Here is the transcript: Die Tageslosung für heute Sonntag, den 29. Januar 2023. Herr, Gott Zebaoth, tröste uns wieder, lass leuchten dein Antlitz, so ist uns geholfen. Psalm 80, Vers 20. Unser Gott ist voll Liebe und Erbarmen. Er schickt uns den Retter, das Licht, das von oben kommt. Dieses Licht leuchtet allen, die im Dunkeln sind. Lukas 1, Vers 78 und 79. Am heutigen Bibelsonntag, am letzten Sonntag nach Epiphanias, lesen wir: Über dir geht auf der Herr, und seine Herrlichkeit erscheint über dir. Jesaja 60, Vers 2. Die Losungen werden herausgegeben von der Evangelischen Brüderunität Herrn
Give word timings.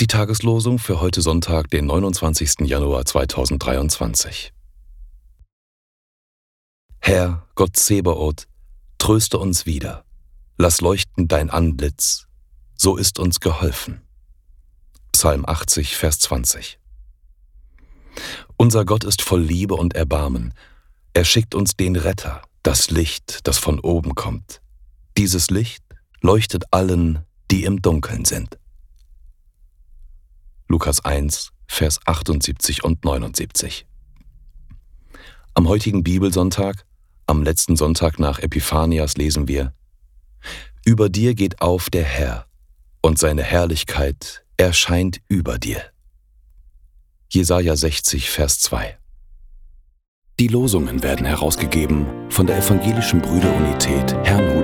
Die 0.00 0.08
Tageslosung 0.08 0.80
für 0.80 1.00
heute 1.00 1.22
Sonntag, 1.22 1.70
den 1.70 1.86
29. 1.86 2.62
Januar 2.62 3.04
2023. 3.04 4.52
Herr, 6.98 7.46
Gott 7.54 7.76
Zebaoth, 7.76 8.48
tröste 8.98 9.38
uns 9.38 9.66
wieder, 9.66 10.04
lass 10.56 10.80
leuchten 10.80 11.28
dein 11.28 11.48
Antlitz, 11.48 12.26
so 12.74 12.96
ist 12.96 13.20
uns 13.20 13.38
geholfen. 13.38 14.02
Psalm 15.12 15.46
80, 15.46 15.96
Vers 15.96 16.18
20. 16.18 16.80
Unser 18.56 18.84
Gott 18.84 19.04
ist 19.04 19.22
voll 19.22 19.42
Liebe 19.42 19.76
und 19.76 19.94
Erbarmen. 19.94 20.54
Er 21.14 21.24
schickt 21.24 21.54
uns 21.54 21.76
den 21.76 21.94
Retter, 21.94 22.42
das 22.64 22.90
Licht, 22.90 23.46
das 23.46 23.58
von 23.58 23.78
oben 23.78 24.16
kommt. 24.16 24.60
Dieses 25.16 25.50
Licht 25.50 25.84
leuchtet 26.20 26.64
allen, 26.72 27.24
die 27.50 27.64
im 27.64 27.80
Dunkeln 27.82 28.24
sind. 28.24 28.58
Lukas 30.68 31.04
1, 31.04 31.52
Vers 31.66 32.00
78 32.04 32.84
und 32.84 33.04
79. 33.04 33.86
Am 35.54 35.66
heutigen 35.68 36.02
Bibelsonntag, 36.04 36.84
am 37.26 37.42
letzten 37.42 37.76
Sonntag 37.76 38.18
nach 38.18 38.38
Epiphanias, 38.38 39.16
lesen 39.16 39.48
wir: 39.48 39.74
Über 40.84 41.08
dir 41.08 41.34
geht 41.34 41.60
auf 41.60 41.90
der 41.90 42.04
Herr, 42.04 42.46
und 43.02 43.18
seine 43.18 43.42
Herrlichkeit 43.42 44.44
erscheint 44.56 45.20
über 45.28 45.58
dir. 45.58 45.82
Jesaja 47.30 47.76
60, 47.76 48.30
Vers 48.30 48.60
2. 48.60 48.98
Die 50.40 50.48
Losungen 50.48 51.02
werden 51.02 51.26
herausgegeben 51.26 52.06
von 52.30 52.46
der 52.46 52.58
Evangelischen 52.58 53.20
Brüderunität 53.20 54.14
Herrn 54.24 54.57